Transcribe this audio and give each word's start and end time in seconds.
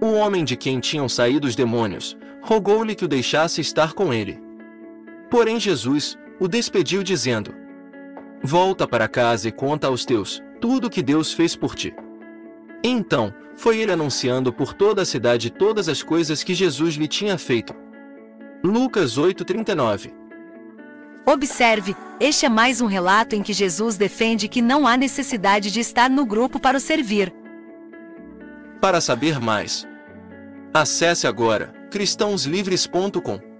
O 0.00 0.12
homem 0.12 0.44
de 0.44 0.56
quem 0.56 0.78
tinham 0.78 1.08
saído 1.08 1.46
os 1.46 1.56
demônios, 1.56 2.16
rogou-lhe 2.42 2.94
que 2.94 3.04
o 3.04 3.08
deixasse 3.08 3.60
estar 3.60 3.92
com 3.92 4.12
ele. 4.12 4.40
Porém 5.30 5.58
Jesus 5.58 6.18
o 6.38 6.46
despediu 6.46 7.02
dizendo: 7.02 7.54
Volta 8.42 8.86
para 8.86 9.08
casa 9.08 9.48
e 9.48 9.52
conta 9.52 9.86
aos 9.86 10.04
teus 10.04 10.42
tudo 10.60 10.86
o 10.86 10.90
que 10.90 11.02
Deus 11.02 11.32
fez 11.32 11.56
por 11.56 11.74
ti. 11.74 11.94
Então, 12.84 13.32
foi 13.54 13.78
ele 13.78 13.92
anunciando 13.92 14.52
por 14.52 14.74
toda 14.74 15.02
a 15.02 15.06
cidade 15.06 15.50
todas 15.50 15.88
as 15.88 16.02
coisas 16.02 16.42
que 16.42 16.54
Jesus 16.54 16.94
lhe 16.94 17.08
tinha 17.08 17.38
feito. 17.38 17.74
Lucas 18.62 19.18
8:39 19.18 20.12
Observe, 21.24 21.96
este 22.20 22.46
é 22.46 22.48
mais 22.48 22.80
um 22.80 22.86
relato 22.86 23.34
em 23.34 23.42
que 23.42 23.52
Jesus 23.52 23.96
defende 23.96 24.46
que 24.46 24.62
não 24.62 24.86
há 24.86 24.96
necessidade 24.96 25.72
de 25.72 25.80
estar 25.80 26.08
no 26.08 26.24
grupo 26.24 26.60
para 26.60 26.76
o 26.76 26.80
servir. 26.80 27.32
Para 28.80 29.00
saber 29.00 29.40
mais, 29.40 29.86
acesse 30.72 31.26
agora 31.26 31.72
cristãoslivres.com. 31.90 33.55